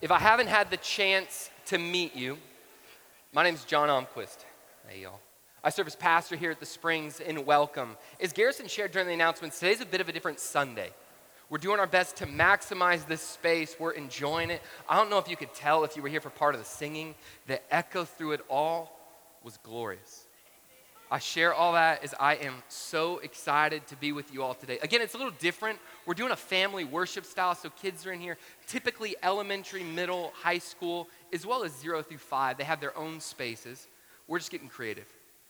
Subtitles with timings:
[0.00, 2.38] If I haven't had the chance to meet you,
[3.34, 4.38] my name's John Omquist.
[4.88, 5.20] Hey, y'all.
[5.62, 7.98] I serve as pastor here at the Springs in Welcome.
[8.18, 10.88] As Garrison shared during the announcements, today's a bit of a different Sunday.
[11.50, 13.76] We're doing our best to maximize this space.
[13.78, 14.62] We're enjoying it.
[14.88, 16.66] I don't know if you could tell if you were here for part of the
[16.66, 17.14] singing,
[17.46, 18.98] the echo through it all
[19.44, 20.24] was glorious.
[21.12, 24.78] I share all that as I am so excited to be with you all today.
[24.80, 25.80] Again, it's a little different.
[26.06, 28.36] We're doing a family worship style, so kids are in here,
[28.68, 32.58] typically elementary, middle, high school, as well as zero through five.
[32.58, 33.88] They have their own spaces.
[34.28, 35.08] We're just getting creative.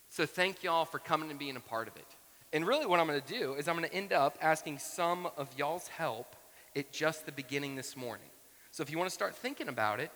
[0.09, 2.07] So thank y'all for coming and being a part of it.
[2.55, 5.29] And really, what I'm going to do is I'm going to end up asking some
[5.37, 6.37] of y'all's help
[6.75, 8.29] at just the beginning this morning.
[8.71, 10.11] So if you want to start thinking about it,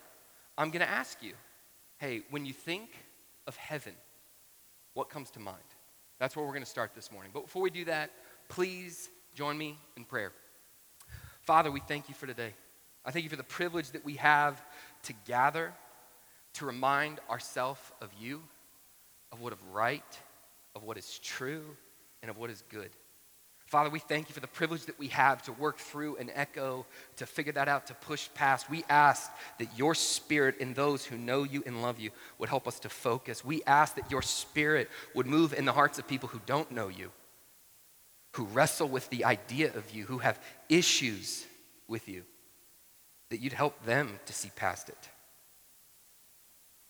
[0.57, 1.35] I'm going to ask you
[1.99, 2.91] hey, when you think
[3.47, 3.95] of heaven,
[4.95, 5.59] what comes to mind?
[6.19, 7.31] That's where we're going to start this morning.
[7.35, 8.11] But before we do that,
[8.49, 10.33] please join me in prayer.
[11.43, 12.55] Father, we thank you for today.
[13.05, 14.65] I thank you for the privilege that we have
[15.03, 15.75] to gather
[16.55, 18.43] to remind ourselves of you,
[19.33, 20.03] of what is right,
[20.75, 21.77] of what is true,
[22.23, 22.91] and of what is good.
[23.75, 26.87] Father, we thank you for the privilege that we have to work through an echo,
[27.17, 28.71] to figure that out, to push past.
[28.71, 32.69] We ask that your spirit in those who know you and love you would help
[32.69, 33.45] us to focus.
[33.45, 36.87] We ask that your spirit would move in the hearts of people who don't know
[36.87, 37.11] you,
[38.35, 41.45] who wrestle with the idea of you, who have issues
[41.89, 42.23] with you,
[43.31, 45.09] that you'd help them to see past it.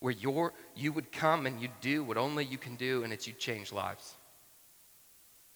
[0.01, 3.27] Where your, you would come and you'd do what only you can do, and it's
[3.27, 4.17] you'd change lives.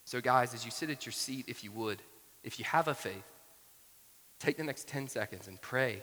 [0.09, 2.01] So, guys, as you sit at your seat, if you would,
[2.43, 3.29] if you have a faith,
[4.39, 6.03] take the next 10 seconds and pray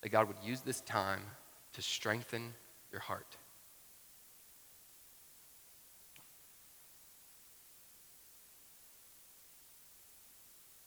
[0.00, 1.20] that God would use this time
[1.74, 2.52] to strengthen
[2.90, 3.36] your heart.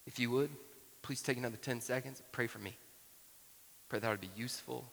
[0.06, 0.50] If you would,
[1.02, 2.76] please take another 10 seconds and pray for me.
[3.88, 4.84] Pray that I would be useful.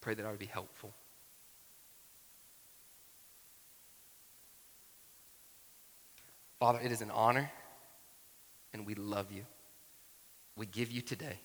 [0.00, 0.92] Pray that I would be helpful.
[6.58, 7.50] Father, it is an honor,
[8.72, 9.44] and we love you.
[10.56, 11.38] We give you today.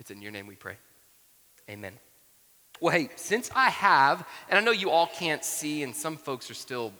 [0.00, 0.76] It's in your name we pray.
[1.68, 1.92] Amen.
[2.80, 6.50] Well, hey, since I have, and I know you all can't see, and some folks
[6.50, 6.92] are still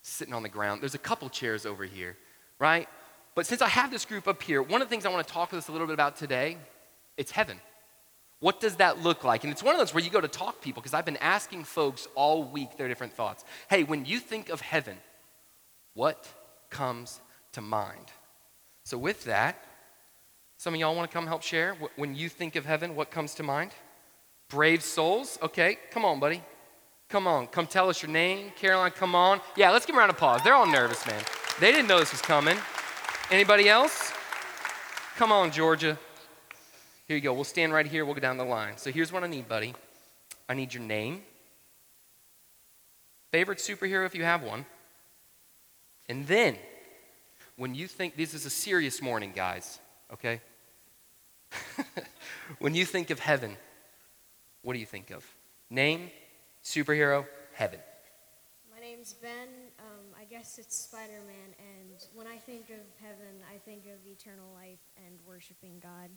[0.00, 2.16] sitting on the ground, there's a couple chairs over here,
[2.58, 2.88] right?
[3.34, 5.32] But since I have this group up here, one of the things I want to
[5.32, 6.56] talk with us a little bit about today,
[7.16, 7.60] it's heaven.
[8.40, 9.44] What does that look like?
[9.44, 11.64] And it's one of those where you go to talk people, because I've been asking
[11.64, 13.44] folks all week their different thoughts.
[13.68, 14.96] Hey, when you think of heaven,
[15.94, 16.26] what
[16.72, 17.20] comes
[17.52, 18.06] to mind.
[18.82, 19.64] So, with that,
[20.56, 21.76] some of y'all want to come help share?
[21.96, 23.72] When you think of heaven, what comes to mind?
[24.48, 25.38] Brave souls?
[25.40, 26.42] Okay, come on, buddy.
[27.08, 28.52] Come on, come tell us your name.
[28.56, 29.40] Caroline, come on.
[29.56, 30.42] Yeah, let's give them a round of applause.
[30.42, 31.22] They're all nervous, man.
[31.60, 32.56] They didn't know this was coming.
[33.30, 34.12] Anybody else?
[35.16, 35.98] Come on, Georgia.
[37.06, 37.34] Here you go.
[37.34, 38.04] We'll stand right here.
[38.04, 38.74] We'll go down the line.
[38.76, 39.74] So here's what I need, buddy.
[40.48, 41.22] I need your name.
[43.30, 44.64] Favorite superhero if you have one.
[46.08, 46.56] And then,
[47.56, 49.78] when you think this is a serious morning, guys,
[50.12, 50.40] okay?
[52.58, 53.56] when you think of heaven,
[54.62, 55.24] what do you think of?
[55.70, 56.10] Name,
[56.64, 57.78] superhero, heaven.
[58.72, 59.48] My name's Ben.
[59.78, 61.54] Um, I guess it's Spider Man.
[61.58, 66.10] And when I think of heaven, I think of eternal life and worshiping God.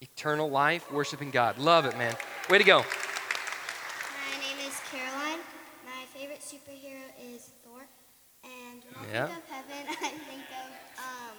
[0.00, 1.58] Eternal life, worshiping God.
[1.58, 2.14] Love it, man.
[2.50, 2.78] Way to go.
[2.78, 5.38] My name is Caroline.
[5.84, 7.86] My favorite superhero is Thor.
[8.44, 9.26] And when I Yeah.
[9.26, 11.36] think of heaven, I think of um,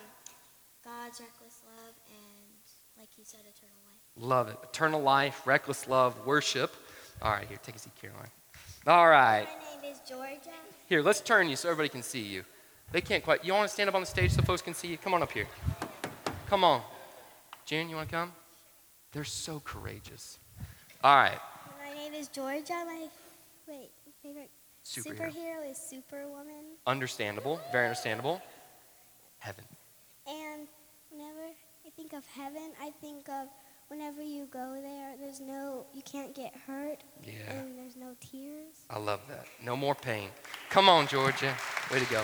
[0.84, 2.54] God's reckless love and,
[2.98, 4.02] like he said, eternal life.
[4.16, 4.58] Love it.
[4.64, 6.74] Eternal life, reckless love, worship.
[7.22, 8.30] All right, here, take a seat, Caroline.
[8.88, 9.48] All right.
[9.48, 10.52] My name is Georgia.
[10.88, 12.44] Here, let's turn you so everybody can see you.
[12.92, 13.44] They can't quite.
[13.44, 14.98] You want to stand up on the stage so folks can see you?
[14.98, 15.48] Come on up here.
[16.48, 16.82] Come on.
[17.66, 18.34] Jen, you want to come?
[19.14, 20.38] They're so courageous.
[21.04, 21.40] All right.
[21.82, 22.74] My name is Georgia.
[22.86, 23.08] My
[23.68, 23.90] wait
[24.22, 24.50] favorite
[24.84, 25.32] Superhero.
[25.32, 26.76] superhero is Superwoman.
[26.86, 27.60] Understandable.
[27.72, 28.42] Very understandable.
[29.40, 29.64] Heaven.
[30.28, 30.68] And
[31.10, 31.46] whenever
[31.86, 33.48] I think of heaven, I think of
[33.88, 37.52] whenever you go there, there's no, you can't get hurt, Yeah.
[37.52, 38.76] and there's no tears.
[38.90, 39.46] I love that.
[39.62, 40.30] No more pain.
[40.70, 41.56] Come on, Georgia.
[41.92, 42.24] Way to go.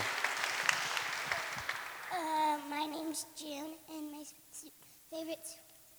[2.12, 4.70] Uh, my name's June, and my su-
[5.12, 5.40] favorite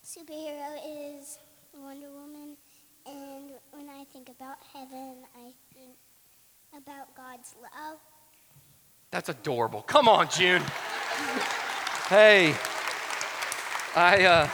[0.03, 0.77] su- superhero
[1.19, 1.39] is
[1.75, 2.57] Wonder Woman.
[3.07, 5.97] And when I think about heaven, I think
[6.77, 7.99] about God's love.
[9.11, 9.83] That's adorable.
[9.83, 10.63] Come on, June.
[12.09, 12.55] hey,
[13.97, 14.49] I uh,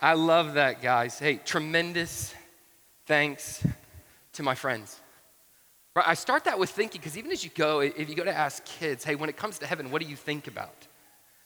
[0.00, 1.18] I love that, guys.
[1.18, 2.34] Hey, tremendous
[3.06, 3.66] thanks
[4.34, 5.00] to my friends.
[5.94, 8.36] Right, I start that with thinking because even as you go, if you go to
[8.36, 10.86] ask kids, hey, when it comes to heaven, what do you think about?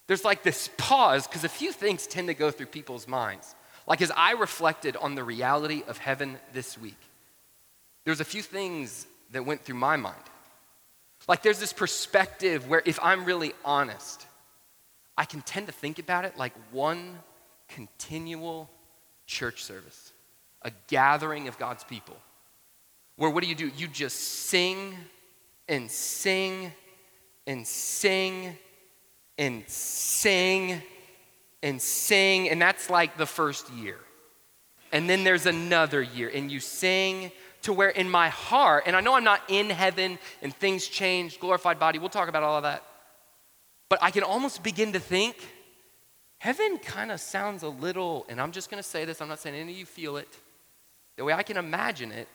[0.07, 3.55] There's like this pause because a few things tend to go through people's minds.
[3.87, 6.99] Like, as I reflected on the reality of heaven this week,
[8.05, 10.17] there's a few things that went through my mind.
[11.29, 14.27] Like, there's this perspective where, if I'm really honest,
[15.17, 17.19] I can tend to think about it like one
[17.69, 18.71] continual
[19.27, 20.13] church service,
[20.63, 22.17] a gathering of God's people.
[23.17, 23.69] Where what do you do?
[23.77, 24.97] You just sing
[25.69, 26.73] and sing
[27.47, 28.57] and sing
[29.37, 30.83] and sing
[31.63, 33.99] and sing, and that's like the first year.
[34.93, 37.31] And then there's another year, and you sing
[37.63, 41.41] to where in my heart, and I know I'm not in heaven and things change,
[41.41, 42.83] glorified body, we'll talk about all of that.
[43.89, 45.37] But I can almost begin to think
[46.39, 49.41] heaven kind of sounds a little, and I'm just going to say this, I'm not
[49.41, 50.29] saying any of you feel it.
[51.17, 52.29] The way I can imagine it,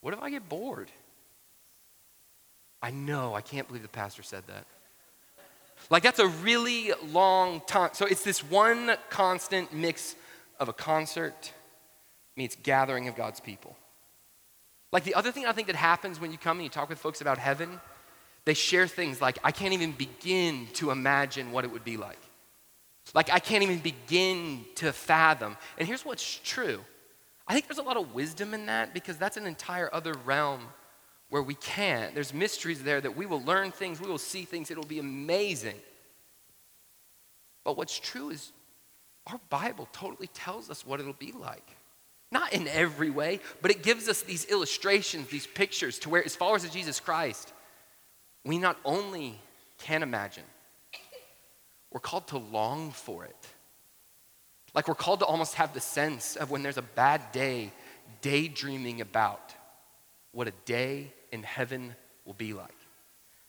[0.00, 0.90] what if I get bored?
[2.82, 4.66] I know, I can't believe the pastor said that.
[5.90, 7.90] Like, that's a really long time.
[7.92, 10.14] So, it's this one constant mix
[10.60, 11.52] of a concert
[12.36, 13.76] meets gathering of God's people.
[14.92, 16.98] Like, the other thing I think that happens when you come and you talk with
[16.98, 17.80] folks about heaven,
[18.44, 22.18] they share things like, I can't even begin to imagine what it would be like.
[23.12, 25.56] Like, I can't even begin to fathom.
[25.78, 26.80] And here's what's true
[27.46, 30.60] I think there's a lot of wisdom in that because that's an entire other realm
[31.28, 32.14] where we can't.
[32.14, 35.76] There's mysteries there that we will learn things, we will see things, it'll be amazing.
[37.64, 38.52] But what's true is
[39.26, 41.76] our Bible totally tells us what it'll be like.
[42.34, 46.34] Not in every way, but it gives us these illustrations, these pictures, to where, as
[46.34, 47.52] followers of Jesus Christ,
[48.44, 49.38] we not only
[49.78, 50.42] can imagine,
[51.92, 53.36] we're called to long for it.
[54.74, 57.70] Like we're called to almost have the sense of when there's a bad day,
[58.20, 59.54] daydreaming about
[60.32, 61.94] what a day in heaven
[62.24, 62.74] will be like.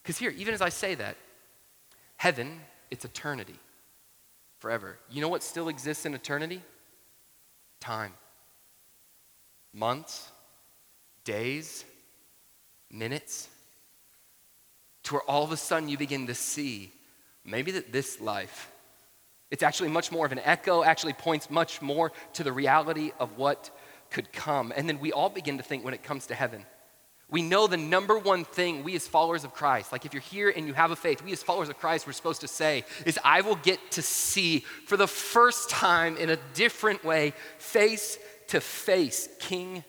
[0.03, 1.17] Because here, even as I say that,
[2.17, 2.61] heaven,
[2.91, 3.59] it's eternity,
[4.59, 4.99] forever.
[5.09, 6.61] You know what still exists in eternity?
[7.79, 8.13] Time.
[9.75, 10.31] Months,
[11.25, 11.83] days,
[12.89, 13.49] minutes,
[15.03, 16.93] to where all of a sudden you begin to see
[17.43, 18.71] maybe that this life,
[19.51, 23.37] it's actually much more of an echo, actually points much more to the reality of
[23.37, 23.69] what
[24.11, 24.71] could come.
[24.73, 26.65] And then we all begin to think when it comes to heaven,
[27.29, 30.53] we know the number one thing we as followers of Christ, like if you're here
[30.55, 33.19] and you have a faith, we as followers of Christ, we're supposed to say, is
[33.23, 38.61] I will get to see for the first time in a different way, face to
[38.61, 39.83] face, King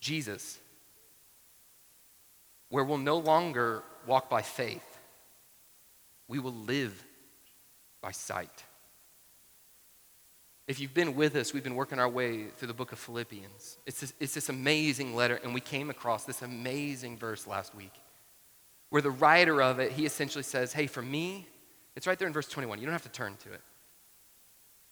[0.00, 0.58] Jesus,
[2.68, 4.98] where we'll no longer walk by faith,
[6.28, 7.04] we will live
[8.00, 8.64] by sight.
[10.66, 13.78] If you've been with us, we've been working our way through the book of Philippians.
[13.86, 17.92] It's this, it's this amazing letter, and we came across this amazing verse last week
[18.90, 21.46] where the writer of it, he essentially says, Hey, for me,
[21.96, 22.78] it's right there in verse 21.
[22.78, 23.60] You don't have to turn to it.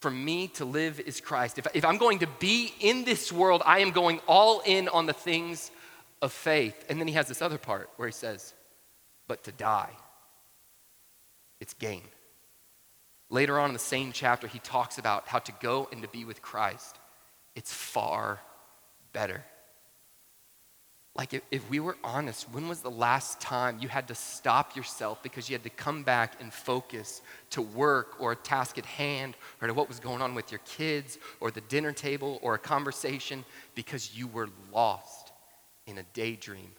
[0.00, 1.58] For me to live is Christ.
[1.58, 5.06] If, if I'm going to be in this world, I am going all in on
[5.06, 5.70] the things
[6.22, 6.84] of faith.
[6.88, 8.54] And then he has this other part where he says,
[9.26, 9.90] But to die,
[11.60, 12.02] it's gain.
[13.30, 16.24] Later on in the same chapter, he talks about how to go and to be
[16.24, 16.98] with Christ.
[17.54, 18.40] It's far
[19.12, 19.44] better.
[21.18, 24.76] Like, if, if, we were honest, when was the last time you had to stop
[24.76, 28.86] yourself because you had to come back and focus to work or a task at
[28.86, 32.54] hand or to what was going on with your kids or the dinner table or
[32.54, 35.32] a conversation because you were lost
[35.88, 36.70] in a daydream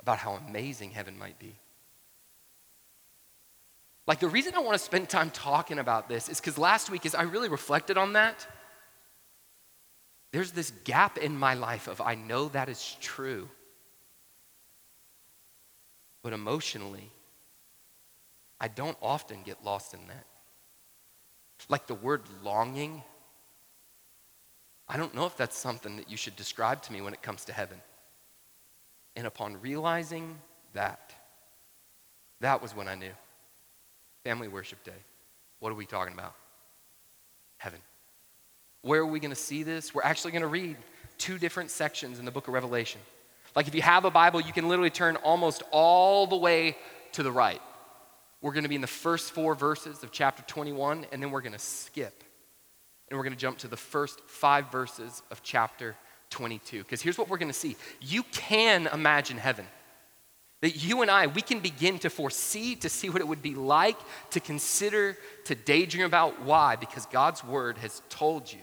[0.00, 1.54] about how amazing heaven might be?
[4.06, 7.04] Like the reason I want to spend time talking about this is because last week,
[7.04, 8.46] as I really reflected on that,
[10.30, 13.48] there's this gap in my life of I know that is true.
[16.22, 17.10] But emotionally,
[18.60, 20.26] I don't often get lost in that.
[21.68, 23.02] Like the word longing,
[24.88, 27.44] I don't know if that's something that you should describe to me when it comes
[27.46, 27.80] to heaven.
[29.16, 30.38] And upon realizing
[30.74, 31.14] that,
[32.40, 33.12] that was when I knew.
[34.24, 34.92] Family Worship Day.
[35.60, 36.34] What are we talking about?
[37.56, 37.80] Heaven.
[38.82, 39.94] Where are we going to see this?
[39.94, 40.76] We're actually going to read
[41.18, 43.00] two different sections in the book of Revelation.
[43.56, 46.76] Like if you have a Bible, you can literally turn almost all the way
[47.12, 47.60] to the right.
[48.40, 51.40] We're going to be in the first four verses of chapter 21, and then we're
[51.40, 52.22] going to skip.
[53.10, 55.96] And we're going to jump to the first five verses of chapter
[56.30, 56.84] 22.
[56.84, 59.66] Because here's what we're going to see you can imagine heaven.
[60.60, 63.54] That you and I, we can begin to foresee, to see what it would be
[63.54, 63.96] like,
[64.30, 66.42] to consider, to daydream about.
[66.42, 66.74] Why?
[66.74, 68.58] Because God's word has told you.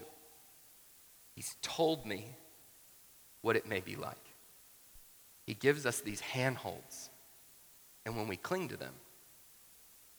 [1.36, 2.36] He's told me
[3.42, 4.16] what it may be like.
[5.46, 7.10] He gives us these handholds.
[8.06, 8.94] And when we cling to them,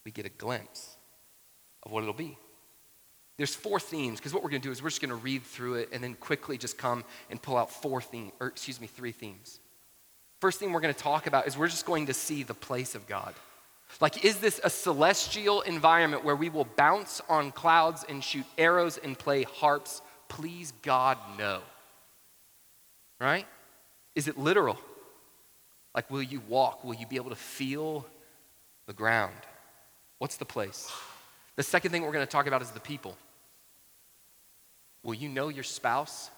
[0.04, 0.96] we get a glimpse
[1.82, 2.38] of what it'll be.
[3.36, 5.42] There's four themes, because what we're going to do is we're just going to read
[5.42, 8.86] through it and then quickly just come and pull out four themes, or excuse me,
[8.86, 9.60] three themes.
[10.40, 12.94] First thing we're going to talk about is we're just going to see the place
[12.94, 13.34] of God.
[14.00, 18.98] Like, is this a celestial environment where we will bounce on clouds and shoot arrows
[18.98, 20.02] and play harps?
[20.28, 21.60] Please, God, no.
[23.20, 23.46] Right?
[24.14, 24.78] Is it literal?
[25.94, 26.84] Like, will you walk?
[26.84, 28.06] Will you be able to feel
[28.86, 29.34] the ground?
[30.18, 30.90] What's the place?
[31.56, 33.16] The second thing we're going to talk about is the people.
[35.02, 36.30] Will you know your spouse?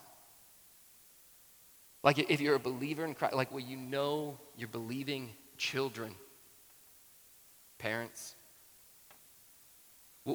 [2.05, 6.15] Like, if you're a believer in Christ, like, will you know your believing children?
[7.79, 8.35] Parents?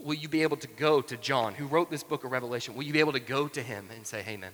[0.01, 2.73] Will, you be able to go to John, who wrote this book of Revelation?
[2.73, 4.51] Will you be able to go to him and say, hey, man,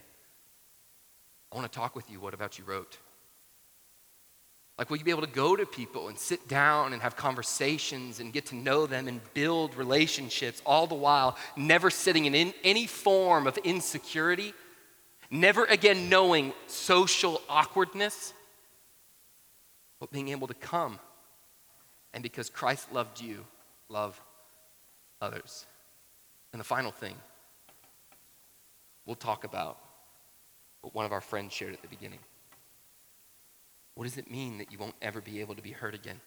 [1.51, 2.19] I want to talk with you.
[2.19, 2.98] What about you wrote?
[4.77, 8.19] Like, will you be able to go to people and sit down and have conversations
[8.19, 12.53] and get to know them and build relationships, all the while never sitting in, in
[12.63, 14.53] any form of insecurity,
[15.31, 18.34] never again knowing social awkwardness,
[20.01, 21.00] but being able to come
[22.13, 23.46] and because Christ loved you,
[23.88, 24.19] love
[25.22, 25.66] others.
[26.52, 27.16] And the final thing
[29.06, 29.80] we'll talk about
[30.82, 32.20] what one of our friends shared at the beginning.
[33.96, 36.22] What does it mean that you won't ever be able to be hurt again?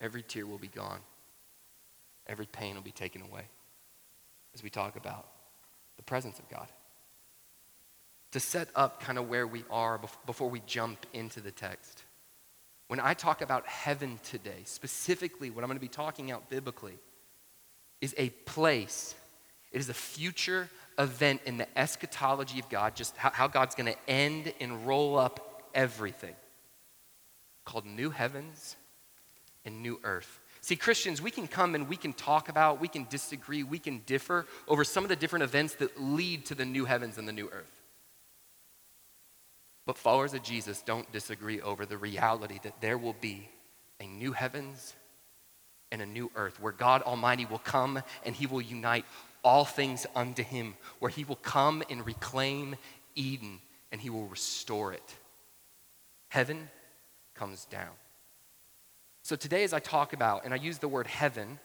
[0.00, 1.00] Every tear will be gone.
[2.26, 3.42] Every pain will be taken away
[4.54, 5.26] as we talk about
[5.96, 6.68] the presence of God.
[8.32, 12.04] To set up kind of where we are before we jump into the text.
[12.88, 16.98] When I talk about heaven today, specifically what I'm going to be talking out biblically
[18.00, 19.14] is a place,
[19.72, 23.92] it is a future event in the eschatology of God, just how, how God's going
[23.92, 26.34] to end and roll up everything
[27.64, 28.76] called new heavens
[29.64, 30.40] and new earth.
[30.60, 34.02] See, Christians, we can come and we can talk about, we can disagree, we can
[34.06, 37.32] differ over some of the different events that lead to the new heavens and the
[37.32, 37.82] new earth.
[39.86, 43.48] But followers of Jesus don't disagree over the reality that there will be
[44.00, 44.94] a new heavens
[45.90, 49.04] and a new earth where God Almighty will come and he will unite
[49.44, 52.76] all things unto him, where he will come and reclaim
[53.14, 53.60] Eden
[53.92, 55.14] and he will restore it.
[56.28, 56.68] Heaven
[57.34, 57.92] comes down.
[59.22, 61.58] So today, as I talk about, and I use the word heaven,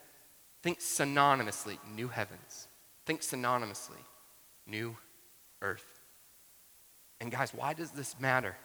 [0.62, 2.68] think synonymously new heavens.
[3.06, 4.00] Think synonymously
[4.68, 4.96] new
[5.62, 6.02] earth.
[7.20, 8.56] And guys, why does this matter?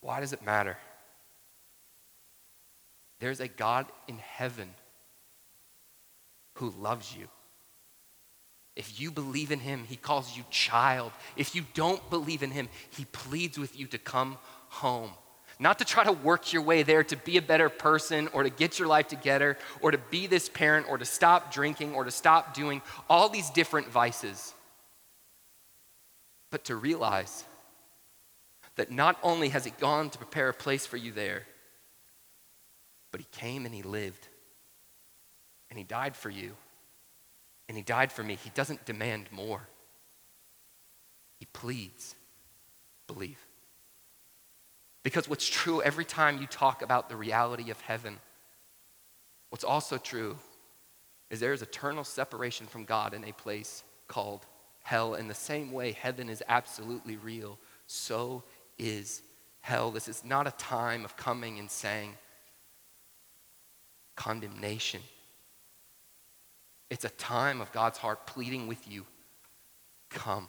[0.00, 0.76] Why does it matter?
[3.22, 4.68] There's a God in heaven
[6.54, 7.28] who loves you.
[8.74, 11.12] If you believe in him, he calls you child.
[11.36, 14.38] If you don't believe in him, he pleads with you to come
[14.70, 15.12] home.
[15.60, 18.50] Not to try to work your way there to be a better person or to
[18.50, 22.10] get your life together or to be this parent or to stop drinking or to
[22.10, 24.52] stop doing all these different vices,
[26.50, 27.44] but to realize
[28.74, 31.44] that not only has he gone to prepare a place for you there,
[33.12, 34.26] but he came and he lived
[35.70, 36.56] and he died for you
[37.68, 38.36] and he died for me.
[38.42, 39.68] He doesn't demand more,
[41.38, 42.16] he pleads,
[43.06, 43.38] believe.
[45.04, 48.18] Because what's true every time you talk about the reality of heaven,
[49.50, 50.38] what's also true
[51.28, 54.46] is there is eternal separation from God in a place called
[54.84, 55.14] hell.
[55.14, 58.44] In the same way, heaven is absolutely real, so
[58.78, 59.22] is
[59.60, 59.90] hell.
[59.90, 62.14] This is not a time of coming and saying
[64.16, 65.00] condemnation.
[66.90, 69.06] It's a time of God's heart pleading with you
[70.10, 70.48] come.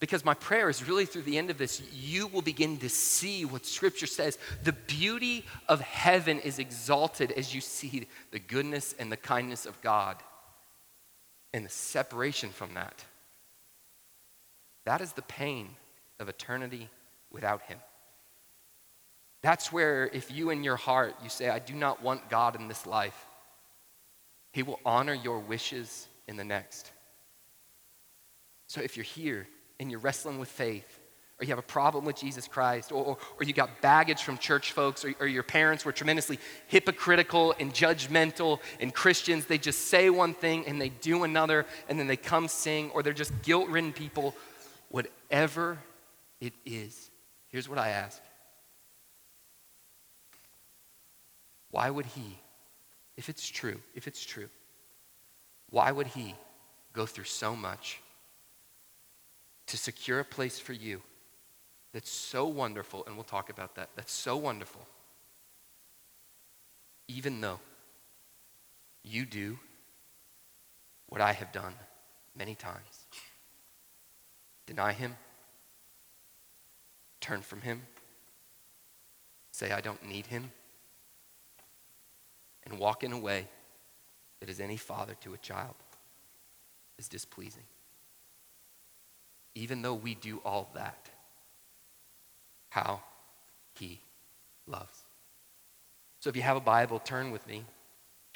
[0.00, 3.44] Because my prayer is really through the end of this, you will begin to see
[3.44, 4.36] what Scripture says.
[4.64, 9.80] The beauty of heaven is exalted as you see the goodness and the kindness of
[9.80, 10.16] God
[11.54, 13.04] and the separation from that.
[14.84, 15.68] That is the pain
[16.18, 16.88] of eternity
[17.30, 17.78] without Him.
[19.42, 22.68] That's where, if you in your heart, you say, I do not want God in
[22.68, 23.26] this life,
[24.52, 26.92] he will honor your wishes in the next.
[28.68, 29.48] So if you're here
[29.80, 31.00] and you're wrestling with faith,
[31.40, 34.38] or you have a problem with Jesus Christ, or, or, or you got baggage from
[34.38, 39.88] church folks, or, or your parents were tremendously hypocritical and judgmental, and Christians, they just
[39.88, 43.32] say one thing and they do another, and then they come sing, or they're just
[43.42, 44.36] guilt ridden people,
[44.88, 45.78] whatever
[46.40, 47.10] it is,
[47.48, 48.22] here's what I ask
[51.72, 52.38] Why would he
[53.16, 54.48] if it's true, if it's true,
[55.70, 56.34] why would he
[56.92, 58.00] go through so much
[59.66, 61.02] to secure a place for you
[61.92, 63.04] that's so wonderful?
[63.06, 63.90] And we'll talk about that.
[63.96, 64.86] That's so wonderful.
[67.08, 67.60] Even though
[69.02, 69.58] you do
[71.08, 71.74] what I have done
[72.36, 73.06] many times
[74.66, 75.16] deny him,
[77.20, 77.82] turn from him,
[79.50, 80.50] say, I don't need him,
[82.64, 83.46] and walk in a way
[84.40, 85.74] that is any father to a child
[86.98, 87.62] is displeasing.
[89.54, 91.08] Even though we do all that,
[92.70, 93.00] how
[93.74, 94.00] he
[94.66, 95.02] loves.
[96.20, 97.64] So if you have a Bible, turn with me.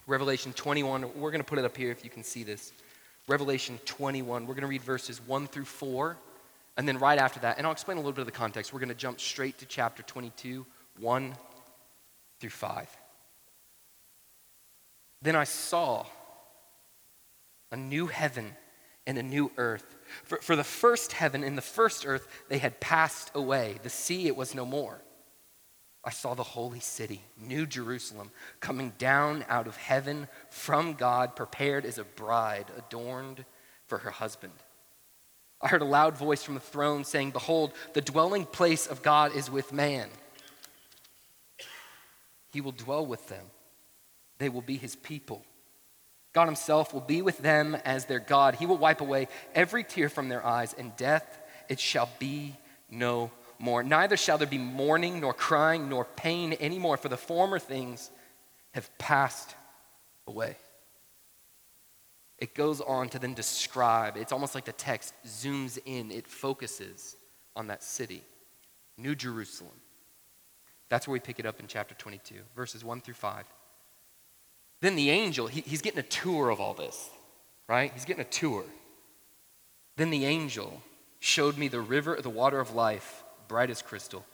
[0.06, 2.72] Revelation 21, we're going to put it up here if you can see this.
[3.28, 6.16] Revelation 21, we're going to read verses 1 through 4.
[6.76, 8.80] And then right after that, and I'll explain a little bit of the context, we're
[8.80, 10.66] going to jump straight to chapter 22,
[11.00, 11.34] 1
[12.38, 12.96] through 5.
[15.22, 16.06] Then I saw
[17.72, 18.54] a new heaven
[19.06, 19.96] and a new earth.
[20.24, 23.78] For, for the first heaven and the first earth, they had passed away.
[23.82, 25.00] The sea, it was no more.
[26.04, 28.30] I saw the holy city, New Jerusalem,
[28.60, 33.44] coming down out of heaven from God, prepared as a bride adorned
[33.86, 34.52] for her husband.
[35.60, 39.34] I heard a loud voice from the throne saying, Behold, the dwelling place of God
[39.34, 40.08] is with man.
[42.52, 43.46] He will dwell with them,
[44.38, 45.44] they will be his people.
[46.32, 48.56] God himself will be with them as their God.
[48.56, 51.38] He will wipe away every tear from their eyes, and death,
[51.68, 52.54] it shall be
[52.90, 53.82] no more.
[53.82, 58.10] Neither shall there be mourning, nor crying, nor pain anymore, for the former things
[58.72, 59.54] have passed
[60.26, 60.56] away.
[62.38, 67.16] It goes on to then describe, it's almost like the text zooms in, it focuses
[67.54, 68.22] on that city,
[68.98, 69.72] New Jerusalem.
[70.90, 73.46] That's where we pick it up in chapter 22, verses 1 through 5.
[74.80, 77.10] Then the angel, he, he's getting a tour of all this,
[77.68, 77.92] right?
[77.92, 78.64] He's getting a tour.
[79.96, 80.82] Then the angel
[81.18, 84.24] showed me the river the water of life bright as crystal.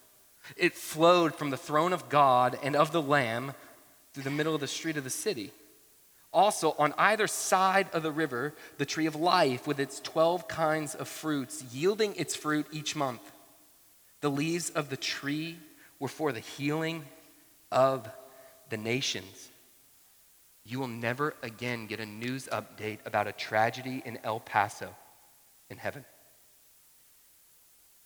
[0.57, 3.55] It flowed from the throne of God and of the Lamb
[4.13, 5.53] through the middle of the street of the city.
[6.33, 10.95] Also, on either side of the river, the tree of life with its 12 kinds
[10.95, 13.21] of fruits, yielding its fruit each month.
[14.23, 15.59] The leaves of the tree
[15.99, 17.05] were for the healing
[17.71, 18.09] of
[18.71, 19.51] the nations.
[20.65, 24.95] You will never again get a news update about a tragedy in El Paso
[25.71, 26.05] in heaven.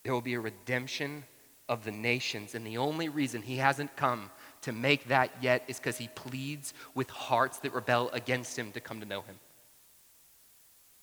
[0.02, 1.24] There will be a redemption
[1.68, 2.54] of the nations.
[2.54, 4.30] And the only reason he hasn't come
[4.62, 8.80] to make that yet is because he pleads with hearts that rebel against him to
[8.80, 9.36] come to know him.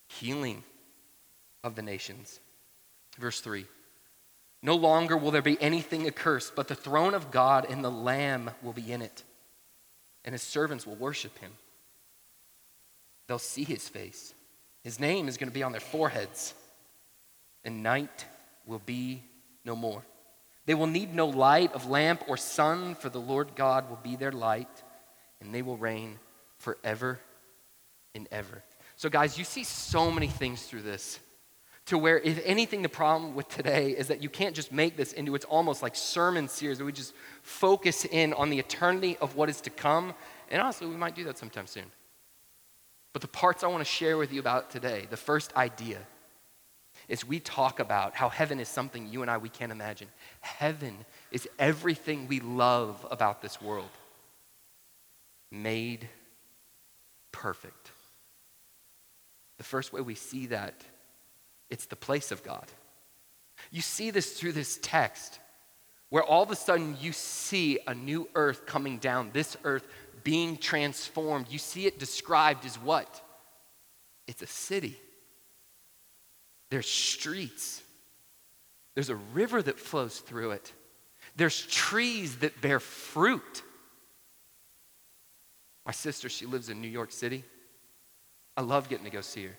[0.08, 0.64] Healing
[1.64, 2.40] of the nations.
[3.18, 3.66] Verse 3
[4.62, 8.52] No longer will there be anything accursed, but the throne of God and the Lamb
[8.62, 9.24] will be in it,
[10.26, 11.52] and his servants will worship him.
[13.28, 14.34] They'll see his face.
[14.84, 16.54] His name is going to be on their foreheads,
[17.64, 18.26] and night
[18.66, 19.24] will be
[19.64, 20.04] no more.
[20.66, 24.16] They will need no light of lamp or sun, for the Lord God will be
[24.16, 24.84] their light,
[25.42, 26.20] and they will reign
[26.58, 27.20] forever
[28.16, 28.64] and ever.
[28.96, 31.20] So, guys, you see so many things through this
[31.88, 35.12] to where, if anything, the problem with today is that you can't just make this
[35.14, 39.36] into it's almost like sermon series where we just focus in on the eternity of
[39.36, 40.14] what is to come.
[40.50, 41.86] And honestly, we might do that sometime soon.
[43.12, 46.00] But the parts I want to share with you about today, the first idea,
[47.10, 50.08] is we talk about how heaven is something you and I we can't imagine.
[50.40, 50.96] Heaven
[51.32, 53.90] is everything we love about this world
[55.52, 56.08] made
[57.32, 57.92] perfect.
[59.58, 60.74] The first way we see that
[61.74, 62.66] it's the place of God.
[63.72, 65.40] You see this through this text
[66.10, 69.88] where all of a sudden you see a new earth coming down, this earth
[70.24, 71.48] being transformed.
[71.50, 73.24] You see it described as what?
[74.28, 74.96] It's a city.
[76.70, 77.82] There's streets.
[78.94, 80.72] There's a river that flows through it.
[81.36, 83.64] There's trees that bear fruit.
[85.88, 87.44] My sister, she lives in New York City.
[88.56, 89.56] I love getting to go see her.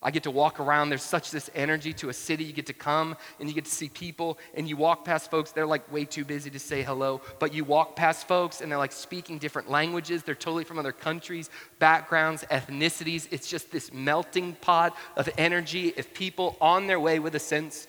[0.00, 0.90] I get to walk around.
[0.90, 2.44] There's such this energy to a city.
[2.44, 5.50] You get to come and you get to see people, and you walk past folks.
[5.50, 8.78] They're like way too busy to say hello, but you walk past folks and they're
[8.78, 10.22] like speaking different languages.
[10.22, 13.26] They're totally from other countries, backgrounds, ethnicities.
[13.32, 17.88] It's just this melting pot of energy of people on their way with a sense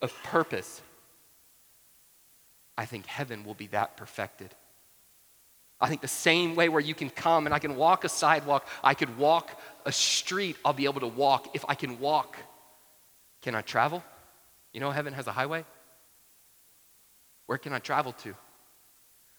[0.00, 0.80] of purpose.
[2.78, 4.54] I think heaven will be that perfected.
[5.80, 8.66] I think the same way where you can come and I can walk a sidewalk,
[8.84, 11.54] I could walk a street, I'll be able to walk.
[11.54, 12.36] If I can walk,
[13.40, 14.04] can I travel?
[14.72, 15.64] You know, heaven has a highway.
[17.46, 18.34] Where can I travel to?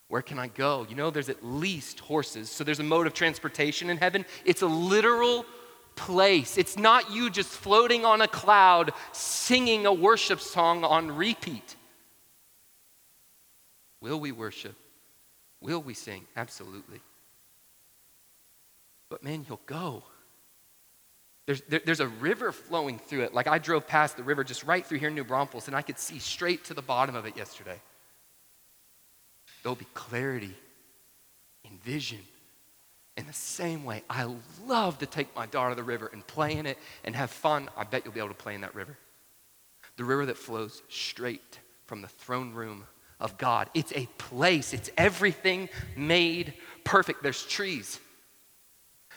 [0.08, 0.86] Where can I go?
[0.90, 2.50] You know, there's at least horses.
[2.50, 4.26] So there's a mode of transportation in heaven.
[4.44, 5.46] It's a literal
[5.96, 6.58] place.
[6.58, 11.76] It's not you just floating on a cloud singing a worship song on repeat.
[14.02, 14.76] Will we worship?
[15.62, 16.26] Will we sing?
[16.36, 17.00] Absolutely.
[19.10, 20.04] But man, you'll go.
[21.46, 23.34] There's, there, there's a river flowing through it.
[23.34, 25.82] Like I drove past the river just right through here in New Braunfels, and I
[25.82, 27.80] could see straight to the bottom of it yesterday.
[29.62, 30.56] There'll be clarity
[31.64, 32.20] in vision.
[33.18, 34.34] In the same way, I
[34.66, 37.70] love to take my daughter to the river and play in it and have fun.
[37.76, 38.98] I bet you'll be able to play in that river.
[39.98, 42.86] The river that flows straight from the throne room
[43.22, 43.70] of God.
[43.74, 46.54] It's a place, it's everything made
[46.84, 47.24] perfect.
[47.24, 48.00] There's trees.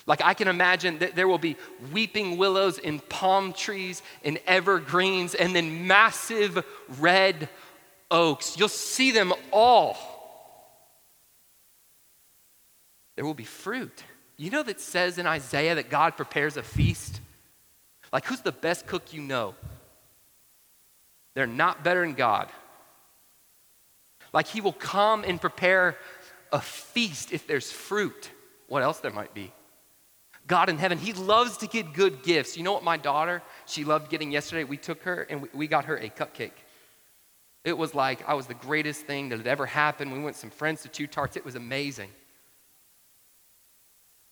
[0.06, 1.56] Like I can imagine that there will be
[1.92, 6.62] weeping willows and palm trees and evergreens and then massive
[7.00, 7.48] red
[8.10, 8.58] oaks.
[8.58, 9.96] You'll see them all.
[13.16, 14.04] There will be fruit.
[14.36, 17.20] You know that says in Isaiah that God prepares a feast?
[18.12, 19.54] Like, who's the best cook you know?
[21.34, 22.48] They're not better than God.
[24.34, 25.96] Like, He will come and prepare
[26.52, 28.30] a feast if there's fruit.
[28.66, 29.52] What else there might be?
[30.46, 32.56] God in heaven, He loves to get good gifts.
[32.56, 34.64] You know what my daughter, she loved getting yesterday?
[34.64, 36.50] We took her and we, we got her a cupcake.
[37.64, 40.12] It was like I was the greatest thing that had ever happened.
[40.12, 41.36] We went some friends to Two Tarts.
[41.36, 42.10] It was amazing.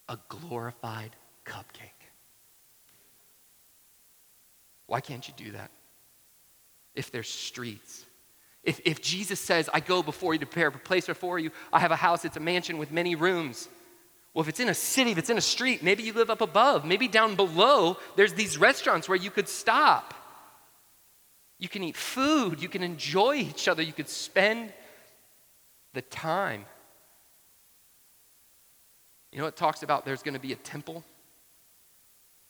[0.09, 1.89] A glorified cupcake.
[4.87, 5.71] Why can't you do that?
[6.95, 8.05] If there's streets,
[8.65, 11.81] if, if Jesus says, I go before you to prepare a place for you, I
[11.81, 13.69] have a house, it's a mansion with many rooms.
[14.33, 16.41] Well, if it's in a city, if it's in a street, maybe you live up
[16.41, 20.15] above, maybe down below, there's these restaurants where you could stop.
[21.59, 24.73] You can eat food, you can enjoy each other, you could spend
[25.93, 26.65] the time.
[29.33, 31.05] You know, it talks about there's going to be a temple.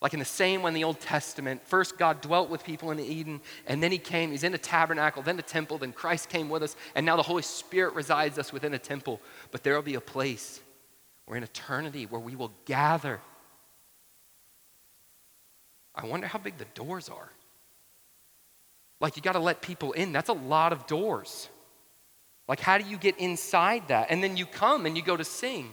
[0.03, 2.99] Like in the same way in the Old Testament, first God dwelt with people in
[2.99, 6.49] Eden, and then he came, he's in a tabernacle, then a temple, then Christ came
[6.49, 9.21] with us, and now the Holy Spirit resides us within a temple.
[9.51, 10.59] But there will be a place
[11.25, 13.21] where in eternity where we will gather.
[15.95, 17.29] I wonder how big the doors are.
[18.99, 20.11] Like, you got to let people in.
[20.11, 21.47] That's a lot of doors.
[22.49, 24.07] Like, how do you get inside that?
[24.09, 25.71] And then you come and you go to sing.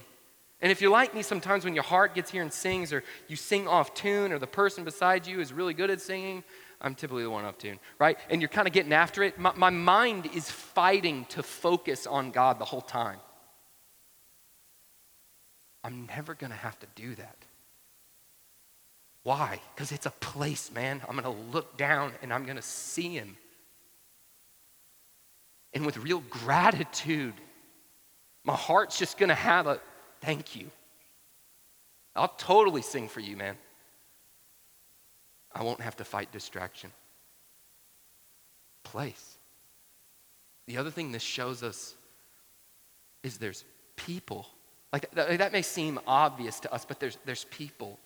[0.63, 3.37] And if you're like me, sometimes when your heart gets here and sings, or you
[3.37, 6.45] sing off tune, or the person beside you is really good at singing,
[6.83, 8.19] I'm typically the one off tune, right?
[8.29, 9.39] And you're kind of getting after it.
[9.39, 13.19] My, my mind is fighting to focus on God the whole time.
[15.83, 17.37] I'm never going to have to do that.
[19.23, 19.61] Why?
[19.75, 21.03] Because it's a place, man.
[21.09, 23.37] I'm going to look down and I'm going to see him.
[25.73, 27.35] And with real gratitude,
[28.45, 29.81] my heart's just going to have a
[30.21, 30.71] thank you.
[32.17, 33.57] I'll totally sing for you, man.
[35.55, 36.91] I won't have to fight distraction.
[38.83, 39.39] Place.
[40.67, 41.95] The other thing this shows us
[43.23, 43.65] is there's
[43.97, 44.47] people
[44.93, 47.99] like that, that may seem obvious to us, but there's, there's people.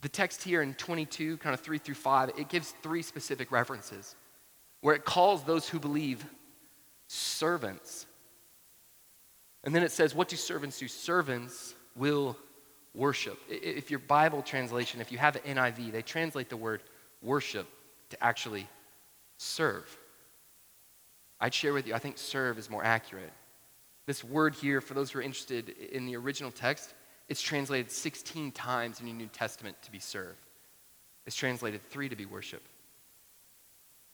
[0.00, 4.16] The text here in 22, kind of 3 through 5, it gives three specific references
[4.80, 6.24] where it calls those who believe
[7.06, 8.06] servants.
[9.64, 10.88] And then it says, What do servants do?
[10.88, 12.36] Servants will
[12.94, 13.38] worship.
[13.48, 16.82] If your Bible translation, if you have an NIV, they translate the word
[17.22, 17.66] worship
[18.10, 18.66] to actually
[19.38, 19.98] serve.
[21.40, 23.32] I'd share with you, I think serve is more accurate.
[24.06, 26.94] This word here, for those who are interested in the original text,
[27.28, 30.36] it's translated 16 times in the New Testament to be serve.
[31.24, 32.62] It's translated three to be worship.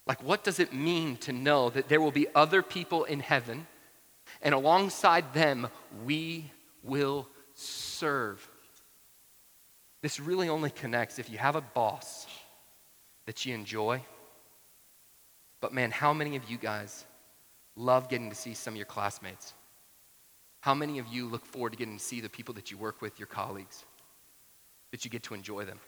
[0.05, 3.67] Like, what does it mean to know that there will be other people in heaven,
[4.41, 5.67] and alongside them,
[6.05, 6.51] we
[6.83, 8.47] will serve?
[10.01, 12.25] This really only connects if you have a boss
[13.25, 14.03] that you enjoy.
[15.61, 17.05] But man, how many of you guys
[17.75, 19.53] love getting to see some of your classmates?
[20.61, 23.01] How many of you look forward to getting to see the people that you work
[23.01, 23.85] with, your colleagues,
[24.91, 25.79] that you get to enjoy them?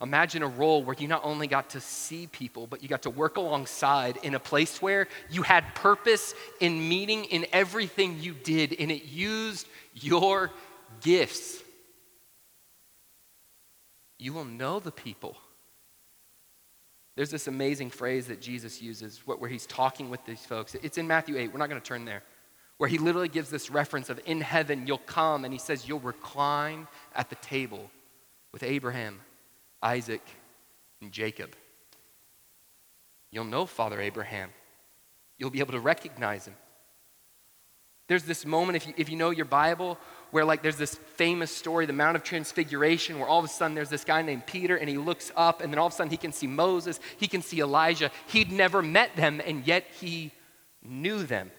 [0.00, 3.10] Imagine a role where you not only got to see people, but you got to
[3.10, 8.74] work alongside in a place where you had purpose in meeting in everything you did,
[8.78, 10.50] and it used your
[11.00, 11.62] gifts.
[14.18, 15.36] You will know the people.
[17.16, 20.76] There's this amazing phrase that Jesus uses where he's talking with these folks.
[20.76, 21.52] It's in Matthew 8.
[21.52, 22.22] We're not going to turn there
[22.78, 26.00] where he literally gives this reference of in heaven you'll come and he says you'll
[26.00, 27.90] recline at the table
[28.52, 29.20] with Abraham,
[29.82, 30.22] Isaac,
[31.00, 31.54] and Jacob.
[33.30, 34.50] You'll know Father Abraham.
[35.36, 36.54] You'll be able to recognize him.
[38.08, 39.98] There's this moment, if you, if you know your Bible,
[40.30, 43.74] where like there's this famous story, the Mount of Transfiguration, where all of a sudden
[43.74, 46.10] there's this guy named Peter and he looks up and then all of a sudden
[46.10, 48.10] he can see Moses, he can see Elijah.
[48.28, 50.32] He'd never met them and yet he
[50.82, 51.50] knew them.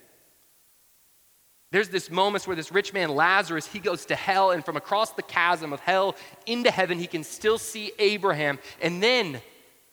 [1.72, 5.12] There's this moment where this rich man, Lazarus, he goes to hell, and from across
[5.12, 6.16] the chasm of hell
[6.48, 8.58] into heaven, he can still see Abraham.
[8.82, 9.40] And then,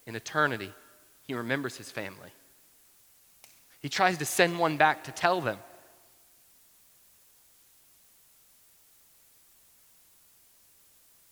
[0.06, 0.72] in eternity,
[1.22, 2.30] he remembers his family.
[3.80, 5.58] He tries to send one back to tell them.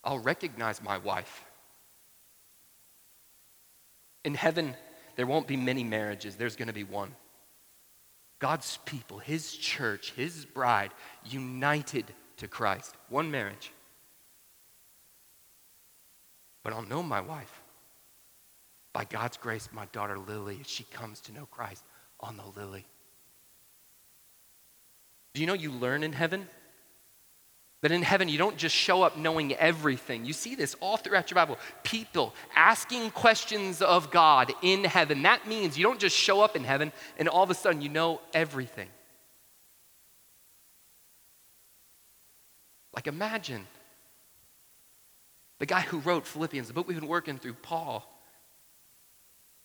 [0.04, 1.42] I'll recognize my wife.
[4.24, 4.74] In heaven,
[5.16, 7.14] there won't be many marriages, there's going to be one.
[8.44, 10.90] God's people, His church, His bride,
[11.24, 12.04] united
[12.36, 12.94] to Christ.
[13.08, 13.72] One marriage.
[16.62, 17.62] But I'll know my wife.
[18.92, 21.84] By God's grace, my daughter Lily, as she comes to know Christ,
[22.20, 22.84] I'll know Lily.
[25.32, 26.46] Do you know you learn in heaven?
[27.84, 30.24] That in heaven, you don't just show up knowing everything.
[30.24, 31.58] You see this all throughout your Bible.
[31.82, 35.20] People asking questions of God in heaven.
[35.24, 37.90] That means you don't just show up in heaven and all of a sudden you
[37.90, 38.88] know everything.
[42.94, 43.66] Like, imagine
[45.58, 48.10] the guy who wrote Philippians, the book we've been working through, Paul.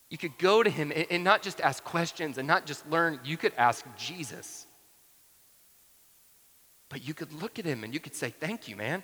[0.09, 3.37] You could go to him and not just ask questions and not just learn, you
[3.37, 4.65] could ask Jesus.
[6.89, 9.03] But you could look at him and you could say, Thank you, man.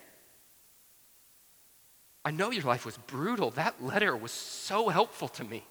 [2.24, 3.52] I know your life was brutal.
[3.52, 5.64] That letter was so helpful to me.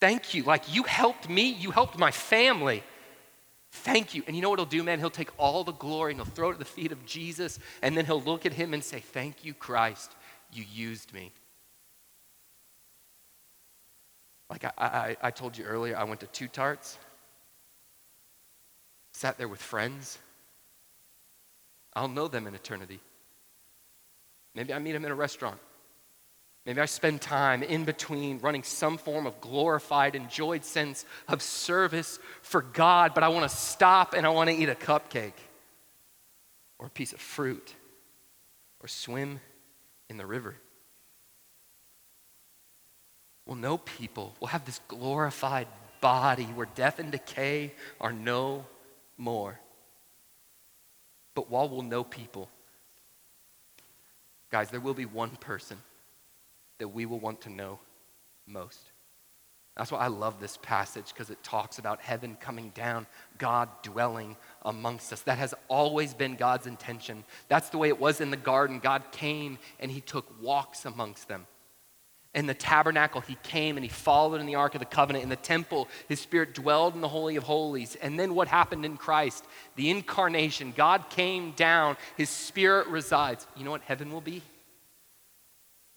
[0.00, 0.42] Thank you.
[0.42, 2.82] Like, you helped me, you helped my family.
[3.70, 4.22] Thank you.
[4.26, 4.98] And you know what he'll do, man?
[4.98, 7.96] He'll take all the glory and he'll throw it at the feet of Jesus, and
[7.96, 10.12] then he'll look at him and say, Thank you, Christ.
[10.52, 11.32] You used me.
[14.48, 16.98] Like I, I, I told you earlier, I went to two tarts,
[19.12, 20.18] sat there with friends.
[21.96, 23.00] I'll know them in eternity.
[24.54, 25.58] Maybe I meet them in a restaurant.
[26.66, 32.18] Maybe I spend time in between running some form of glorified, enjoyed sense of service
[32.40, 35.34] for God, but I want to stop and I want to eat a cupcake
[36.78, 37.74] or a piece of fruit
[38.80, 39.40] or swim
[40.08, 40.56] in the river.
[43.46, 44.34] We'll know people.
[44.40, 45.68] We'll have this glorified
[46.00, 48.64] body where death and decay are no
[49.18, 49.60] more.
[51.34, 52.48] But while we'll know people,
[54.50, 55.78] guys, there will be one person
[56.78, 57.78] that we will want to know
[58.46, 58.90] most.
[59.76, 63.06] That's why I love this passage because it talks about heaven coming down,
[63.38, 65.22] God dwelling amongst us.
[65.22, 67.24] That has always been God's intention.
[67.48, 68.78] That's the way it was in the garden.
[68.78, 71.46] God came and he took walks amongst them.
[72.34, 75.22] In the tabernacle, he came and he followed in the Ark of the Covenant.
[75.22, 77.96] In the temple, his spirit dwelled in the Holy of Holies.
[78.02, 79.44] And then what happened in Christ?
[79.76, 80.72] The incarnation.
[80.76, 83.46] God came down, his spirit resides.
[83.56, 84.42] You know what heaven will be?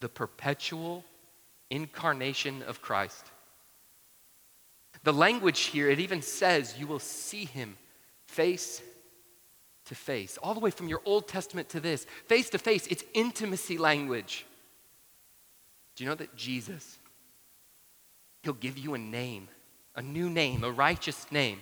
[0.00, 1.04] The perpetual
[1.70, 3.24] incarnation of Christ.
[5.02, 7.76] The language here, it even says you will see him
[8.26, 8.80] face
[9.86, 10.38] to face.
[10.40, 14.44] All the way from your Old Testament to this, face to face, it's intimacy language.
[15.98, 16.96] Do you know that Jesus,
[18.44, 19.48] He'll give you a name,
[19.96, 21.60] a new name, a righteous name,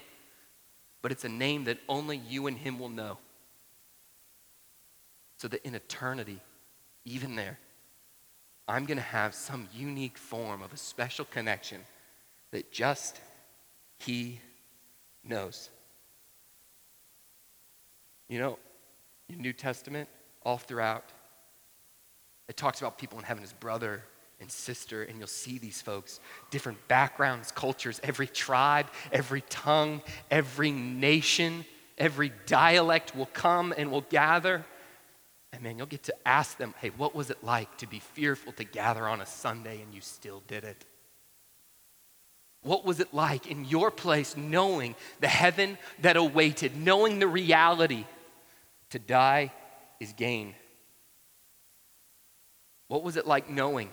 [1.00, 3.16] but it's a name that only you and Him will know.
[5.38, 6.38] So that in eternity,
[7.06, 7.58] even there,
[8.68, 11.80] I'm going to have some unique form of a special connection
[12.50, 13.18] that just
[13.96, 14.38] He
[15.24, 15.70] knows.
[18.28, 18.58] You know,
[19.30, 20.10] in New Testament,
[20.42, 21.04] all throughout,
[22.48, 24.02] it talks about people in heaven as brother
[24.40, 26.20] and sister, and you'll see these folks,
[26.50, 31.64] different backgrounds, cultures, every tribe, every tongue, every nation,
[31.96, 34.64] every dialect will come and will gather.
[35.52, 38.52] And man, you'll get to ask them, hey, what was it like to be fearful
[38.52, 40.84] to gather on a Sunday and you still did it?
[42.62, 48.04] What was it like in your place knowing the heaven that awaited, knowing the reality
[48.90, 49.52] to die
[50.00, 50.54] is gain?
[52.88, 53.88] What was it like knowing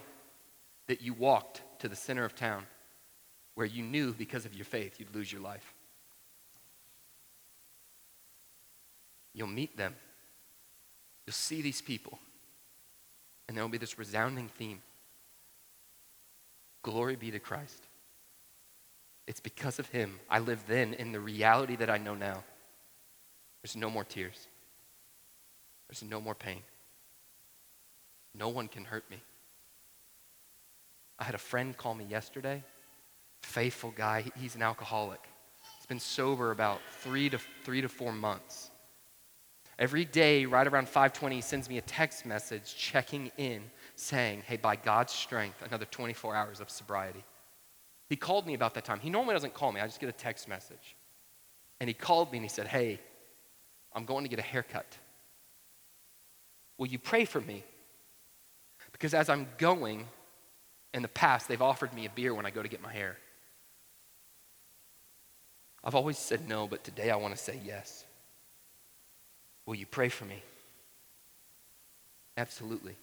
[0.87, 2.65] that you walked to the center of town
[3.55, 5.73] where you knew because of your faith you'd lose your life.
[9.33, 9.95] You'll meet them.
[11.25, 12.19] You'll see these people.
[13.47, 14.81] And there will be this resounding theme
[16.83, 17.81] Glory be to Christ.
[19.25, 22.43] It's because of him I live then in the reality that I know now.
[23.61, 24.47] There's no more tears,
[25.87, 26.61] there's no more pain.
[28.35, 29.21] No one can hurt me.
[31.19, 32.63] I had a friend call me yesterday,
[33.41, 34.25] faithful guy.
[34.35, 35.21] He's an alcoholic.
[35.77, 38.71] He's been sober about three to, three to four months.
[39.79, 43.63] Every day, right around 520, he sends me a text message checking in,
[43.95, 47.23] saying, hey, by God's strength, another 24 hours of sobriety.
[48.07, 48.99] He called me about that time.
[48.99, 49.81] He normally doesn't call me.
[49.81, 50.95] I just get a text message.
[51.79, 52.99] And he called me and he said, Hey,
[53.93, 54.97] I'm going to get a haircut.
[56.77, 57.63] Will you pray for me?
[58.91, 60.05] Because as I'm going,
[60.93, 63.17] in the past, they've offered me a beer when I go to get my hair.
[65.83, 68.05] I've always said no, but today I want to say yes.
[69.65, 70.41] Will you pray for me?
[72.37, 72.95] Absolutely.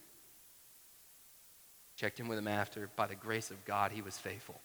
[1.95, 2.89] Checked in with him after.
[2.95, 4.59] By the grace of God, he was faithful.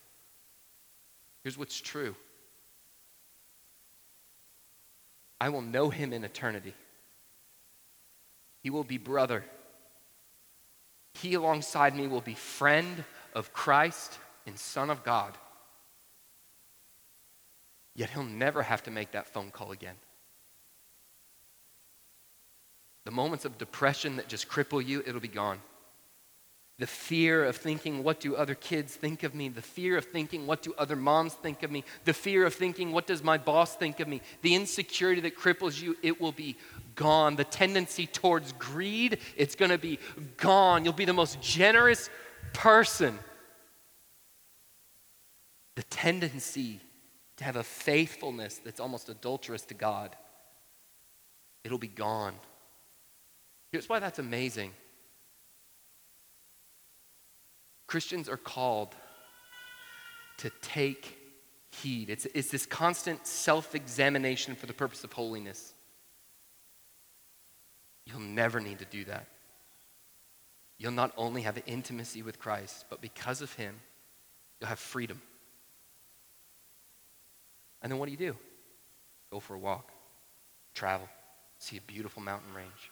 [1.43, 2.15] Here's what's true
[5.39, 6.73] I will know him in eternity.
[8.63, 9.45] He will be brother.
[11.13, 13.03] He alongside me will be friend
[13.37, 15.31] of Christ and Son of God.
[17.93, 19.93] Yet he'll never have to make that phone call again.
[23.05, 25.59] The moments of depression that just cripple you, it'll be gone.
[26.79, 29.49] The fear of thinking, what do other kids think of me?
[29.49, 31.83] The fear of thinking, what do other moms think of me?
[32.05, 34.21] The fear of thinking, what does my boss think of me?
[34.41, 36.57] The insecurity that cripples you, it will be
[36.95, 37.35] gone.
[37.35, 39.99] The tendency towards greed, it's going to be
[40.37, 40.83] gone.
[40.83, 42.09] You'll be the most generous
[42.53, 43.17] person.
[45.75, 46.81] The tendency
[47.37, 50.15] to have a faithfulness that's almost adulterous to God,
[51.63, 52.33] it'll be gone.
[53.71, 54.71] Here's why that's amazing
[57.85, 58.95] Christians are called
[60.37, 61.17] to take
[61.71, 62.09] heed.
[62.09, 65.73] It's, it's this constant self examination for the purpose of holiness.
[68.05, 69.27] You'll never need to do that.
[70.77, 73.75] You'll not only have intimacy with Christ, but because of Him,
[74.59, 75.21] you'll have freedom.
[77.81, 78.35] And then what do you do?
[79.31, 79.91] Go for a walk,
[80.73, 81.07] travel,
[81.57, 82.91] see a beautiful mountain range,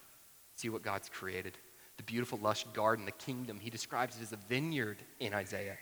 [0.55, 1.57] see what God's created
[1.97, 3.59] the beautiful, lush garden, the kingdom.
[3.59, 5.77] He describes it as a vineyard in Isaiah.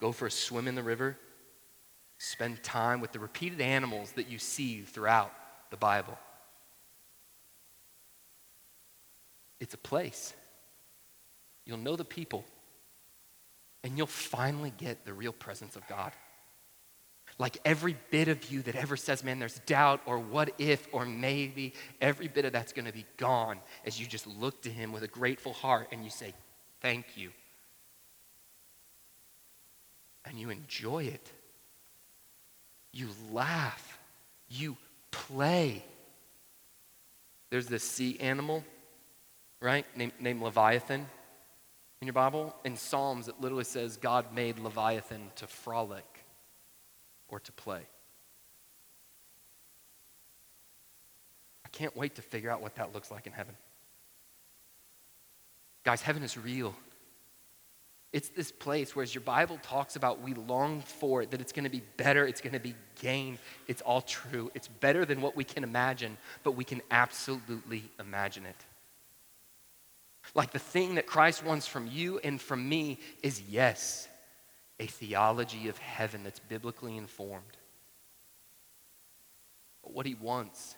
[0.00, 1.16] Go for a swim in the river.
[2.18, 5.32] Spend time with the repeated animals that you see throughout
[5.70, 6.18] the Bible.
[9.60, 10.34] It's a place.
[11.68, 12.44] You'll know the people,
[13.84, 16.12] and you'll finally get the real presence of God
[17.38, 21.04] like every bit of you that ever says, man, there's doubt or what if or
[21.04, 24.92] maybe, every bit of that's going to be gone as you just look to Him
[24.92, 26.34] with a grateful heart and you say,
[26.80, 27.30] thank you.
[30.24, 31.32] And you enjoy it.
[32.92, 33.98] You laugh.
[34.48, 34.76] You
[35.10, 35.84] play.
[37.50, 38.64] There's this sea animal,
[39.60, 41.06] right, named, named Leviathan
[42.00, 42.54] in your Bible.
[42.64, 46.24] In Psalms, it literally says God made Leviathan to frolic
[47.28, 47.82] or to play.
[51.64, 53.54] I can't wait to figure out what that looks like in heaven.
[55.84, 56.74] Guys, heaven is real.
[58.10, 61.52] It's this place where, as your Bible talks about, we long for it, that it's
[61.52, 63.38] going to be better, it's going to be gain.
[63.66, 64.50] It's all true.
[64.54, 68.56] It's better than what we can imagine, but we can absolutely imagine it.
[70.34, 74.08] Like the thing that Christ wants from you and from me is yes,
[74.80, 77.56] a theology of heaven that's biblically informed.
[79.82, 80.76] But what he wants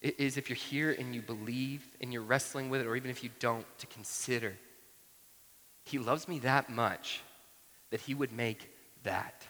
[0.00, 3.22] is if you're here and you believe and you're wrestling with it, or even if
[3.22, 4.54] you don't, to consider
[5.84, 7.22] he loves me that much
[7.90, 8.70] that he would make
[9.02, 9.46] that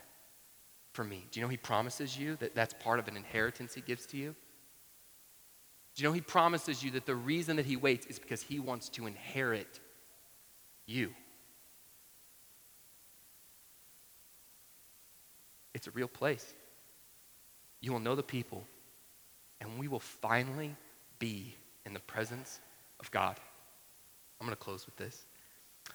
[0.92, 1.26] for me.
[1.30, 4.16] Do you know he promises you that that's part of an inheritance he gives to
[4.16, 4.34] you?
[5.94, 8.58] Do you know he promises you that the reason that he waits is because he
[8.58, 9.80] wants to inherit
[10.86, 11.12] you?
[15.74, 16.54] It's a real place.
[17.80, 18.64] You will know the people,
[19.60, 20.74] and we will finally
[21.18, 22.60] be in the presence
[23.00, 23.36] of God.
[24.40, 25.26] I'm going to close with this.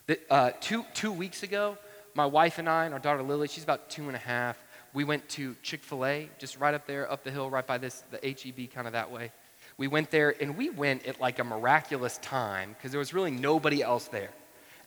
[0.06, 1.78] The, uh, two, two weeks ago,
[2.14, 4.58] my wife and I and our daughter Lily, she's about two and a half,
[4.94, 7.78] we went to Chick fil A, just right up there, up the hill, right by
[7.78, 9.32] this, the HEB, kind of that way.
[9.78, 13.32] We went there, and we went at like a miraculous time because there was really
[13.32, 14.32] nobody else there.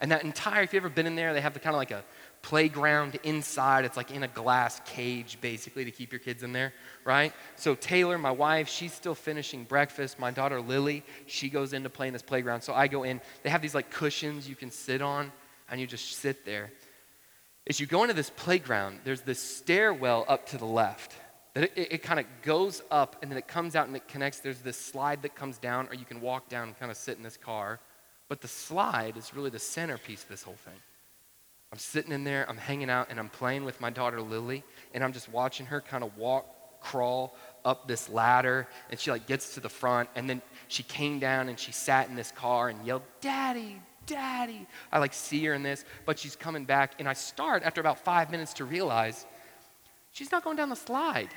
[0.00, 1.90] And that entire, if you've ever been in there, they have the kind of like
[1.90, 2.03] a
[2.42, 3.85] playground inside.
[3.85, 6.72] It's like in a glass cage, basically, to keep your kids in there,
[7.05, 7.35] right?
[7.57, 10.18] So Taylor, my wife, she's still finishing breakfast.
[10.18, 12.62] My daughter Lily, she goes in to play in this playground.
[12.62, 13.20] So I go in.
[13.43, 15.30] They have these like cushions you can sit on,
[15.70, 16.72] and you just sit there.
[17.66, 21.14] As you go into this playground, there's this stairwell up to the left.
[21.55, 24.07] That it, it, it kind of goes up and then it comes out and it
[24.09, 24.40] connects.
[24.40, 27.16] There's this slide that comes down, or you can walk down and kind of sit
[27.16, 27.80] in this car.
[28.28, 30.80] But the slide is really the centerpiece of this whole thing.
[31.72, 35.05] I'm sitting in there, I'm hanging out, and I'm playing with my daughter Lily, and
[35.05, 39.55] I'm just watching her kind of walk, crawl up this ladder, and she like gets
[39.55, 42.84] to the front, and then she came down and she sat in this car and
[42.84, 44.66] yelled, Daddy, Daddy.
[44.90, 47.98] I like see her in this, but she's coming back, and I start after about
[47.98, 49.26] five minutes to realize
[50.11, 51.31] she's not going down the slide.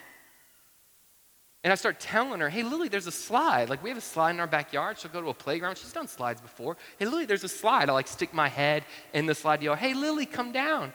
[1.63, 3.69] And I start telling her, hey, Lily, there's a slide.
[3.69, 4.99] Like, we have a slide in our backyard.
[4.99, 5.77] She'll go to a playground.
[5.77, 6.75] She's done slides before.
[6.99, 7.89] Hey, Lily, there's a slide.
[7.89, 10.93] I like stick my head in the slide, yell, hey, Lily, come down.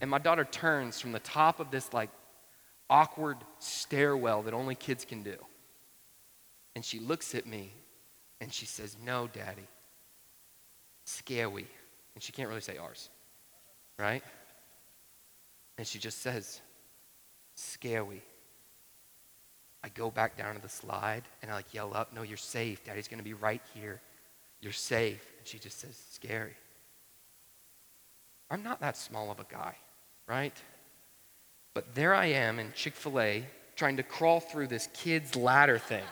[0.00, 2.10] And my daughter turns from the top of this, like,
[2.88, 5.36] awkward stairwell that only kids can do.
[6.76, 7.72] And she looks at me
[8.40, 9.66] and she says, no, daddy,
[11.04, 11.66] scary.
[12.14, 13.10] And she can't really say ours,
[13.98, 14.22] right?
[15.78, 16.60] And she just says,
[17.54, 18.22] scary.
[19.82, 22.84] I go back down to the slide and I like yell up, No, you're safe.
[22.84, 24.00] Daddy's going to be right here.
[24.60, 25.32] You're safe.
[25.38, 26.54] And she just says, Scary.
[28.50, 29.74] I'm not that small of a guy,
[30.26, 30.56] right?
[31.74, 33.44] But there I am in Chick fil A
[33.76, 36.04] trying to crawl through this kid's ladder thing,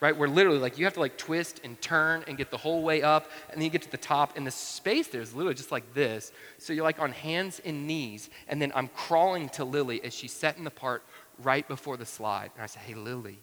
[0.00, 0.16] right?
[0.16, 3.02] Where literally, like, you have to like twist and turn and get the whole way
[3.02, 5.72] up, and then you get to the top, and the space there is literally just
[5.72, 6.32] like this.
[6.58, 10.32] So you're like on hands and knees, and then I'm crawling to Lily as she's
[10.32, 11.02] setting the part
[11.42, 12.50] right before the slide.
[12.54, 13.38] And I say, Hey, Lily,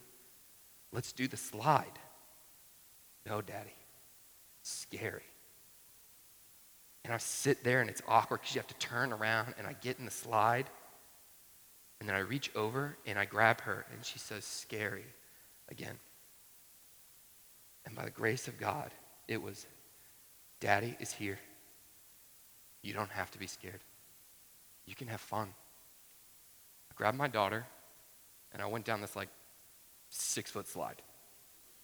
[0.92, 2.00] let's do the slide.
[3.26, 3.74] No, Daddy,
[4.62, 5.24] scary.
[7.06, 9.74] And I sit there and it's awkward because you have to turn around and I
[9.74, 10.70] get in the slide.
[12.00, 15.06] And then I reach over and I grab her and she says, Scary
[15.70, 15.98] again.
[17.86, 18.92] And by the grace of God,
[19.28, 19.66] it was,
[20.60, 21.40] Daddy is here.
[22.82, 23.82] You don't have to be scared.
[24.86, 25.54] You can have fun.
[26.92, 27.66] I grabbed my daughter
[28.52, 29.30] and I went down this like
[30.10, 31.02] six foot slide,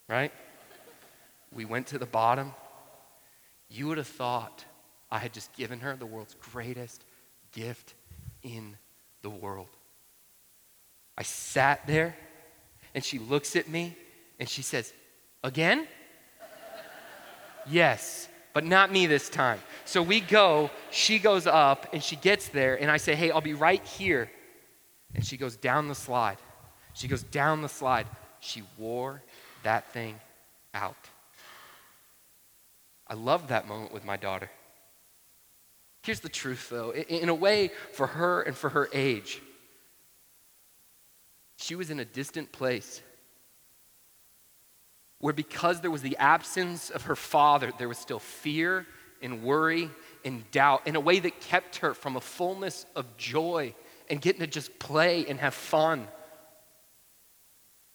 [0.07, 0.31] right?
[1.53, 2.53] we went to the bottom.
[3.69, 4.63] You would have thought
[5.11, 7.03] I had just given her the world's greatest
[7.51, 7.93] gift
[8.43, 8.77] in
[9.21, 9.69] the world.
[11.17, 12.15] I sat there
[12.93, 13.95] and she looks at me
[14.39, 14.93] and she says,
[15.43, 15.87] Again?
[17.69, 19.59] yes, but not me this time.
[19.85, 23.41] So we go, she goes up and she gets there, and I say, Hey, I'll
[23.41, 24.29] be right here.
[25.15, 26.37] And she goes down the slide.
[26.93, 28.07] She goes down the slide.
[28.39, 29.23] She wore
[29.63, 30.19] that thing
[30.73, 30.95] out.
[33.07, 34.49] I love that moment with my daughter.
[36.03, 36.91] Here's the truth, though.
[36.91, 39.41] In a way, for her and for her age,
[41.57, 43.01] she was in a distant place
[45.19, 48.85] where, because there was the absence of her father, there was still fear
[49.21, 49.89] and worry
[50.23, 53.73] and doubt in a way that kept her from a fullness of joy
[54.09, 56.07] and getting to just play and have fun.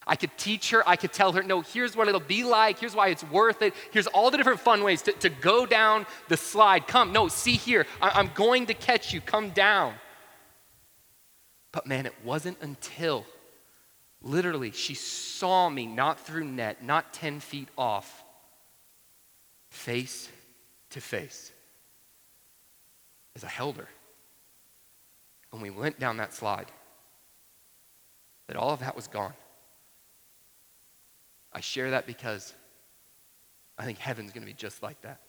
[0.06, 2.94] I could teach her, I could tell her, no, here's what it'll be like, here's
[2.94, 6.36] why it's worth it, here's all the different fun ways to, to go down the
[6.36, 6.86] slide.
[6.86, 9.94] Come, no, see here, I, I'm going to catch you, come down.
[11.72, 13.24] But man, it wasn't until
[14.24, 18.24] literally she saw me, not through net, not 10 feet off,
[19.70, 20.28] face
[20.90, 21.52] to face,
[23.36, 23.88] as I held her.
[25.52, 26.72] And we went down that slide,
[28.48, 29.34] that all of that was gone.
[31.52, 32.52] I share that because
[33.78, 35.20] I think heaven's going to be just like that.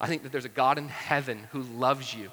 [0.00, 2.30] I think that there's a God in heaven who loves you,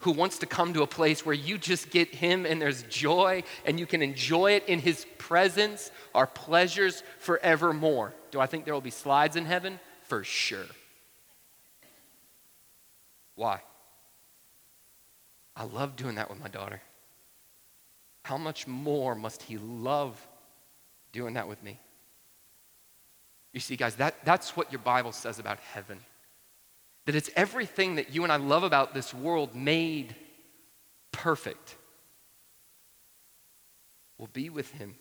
[0.00, 3.42] who wants to come to a place where you just get Him and there's joy
[3.64, 8.14] and you can enjoy it in His presence, our pleasures forevermore.
[8.30, 9.80] Do I think there will be slides in heaven?
[10.02, 10.66] For sure.
[13.34, 13.60] Why?
[15.56, 16.80] I love doing that with my daughter.
[18.22, 20.26] How much more must He love
[21.16, 21.80] doing that with me.
[23.52, 25.98] You see, guys, that, that's what your Bible says about heaven.
[27.06, 30.14] That it's everything that you and I love about this world made
[31.12, 31.76] perfect.
[34.18, 34.94] We'll be with Him,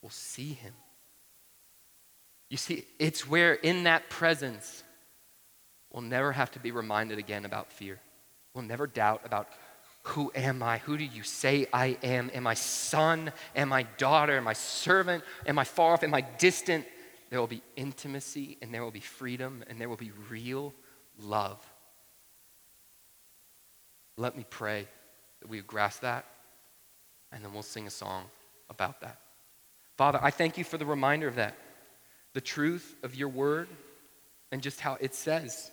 [0.00, 0.74] we'll see Him.
[2.48, 4.82] You see, it's where in that presence,
[5.90, 7.98] we'll never have to be reminded again about fear.
[8.52, 9.48] We'll never doubt about
[10.02, 10.78] who am I?
[10.78, 12.30] Who do you say I am?
[12.34, 13.32] Am I son?
[13.54, 14.36] Am I daughter?
[14.36, 15.22] Am I servant?
[15.46, 16.02] Am I far off?
[16.02, 16.84] Am I distant?
[17.32, 20.74] There will be intimacy and there will be freedom and there will be real
[21.18, 21.64] love.
[24.18, 24.86] Let me pray
[25.40, 26.26] that we grasp that
[27.32, 28.24] and then we'll sing a song
[28.68, 29.18] about that.
[29.96, 31.56] Father, I thank you for the reminder of that,
[32.34, 33.68] the truth of your word,
[34.50, 35.70] and just how it says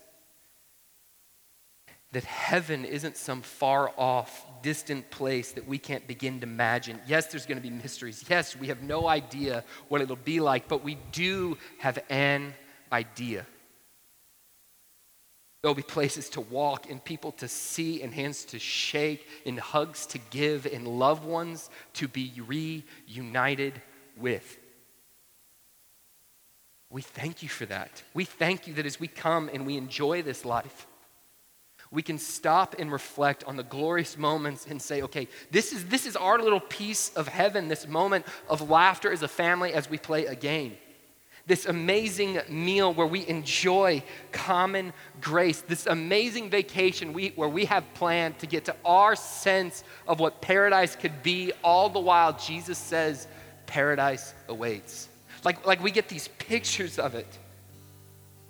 [2.11, 6.99] that heaven isn't some far off, distant place that we can't begin to imagine.
[7.07, 8.25] Yes, there's going to be mysteries.
[8.27, 12.53] Yes, we have no idea what it'll be like, but we do have an
[12.91, 13.45] idea.
[15.61, 20.05] There'll be places to walk and people to see and hands to shake and hugs
[20.07, 23.81] to give and loved ones to be reunited
[24.17, 24.57] with.
[26.89, 28.01] We thank you for that.
[28.13, 30.87] We thank you that as we come and we enjoy this life,
[31.91, 36.05] We can stop and reflect on the glorious moments and say, okay, this is, this
[36.05, 39.97] is our little piece of heaven, this moment of laughter as a family as we
[39.97, 40.77] play a game.
[41.47, 47.83] This amazing meal where we enjoy common grace, this amazing vacation we, where we have
[47.95, 52.77] planned to get to our sense of what paradise could be, all the while Jesus
[52.77, 53.27] says,
[53.65, 55.09] paradise awaits.
[55.43, 57.39] Like, like we get these pictures of it.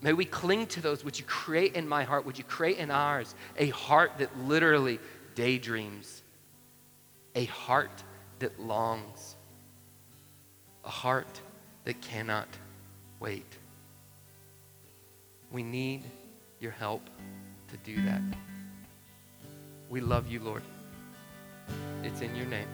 [0.01, 1.03] May we cling to those.
[1.03, 4.99] Would you create in my heart, would you create in ours a heart that literally
[5.35, 6.23] daydreams,
[7.35, 8.03] a heart
[8.39, 9.35] that longs,
[10.85, 11.41] a heart
[11.83, 12.47] that cannot
[13.19, 13.57] wait?
[15.51, 16.03] We need
[16.59, 17.09] your help
[17.69, 18.21] to do that.
[19.89, 20.63] We love you, Lord.
[22.03, 22.67] It's in your name.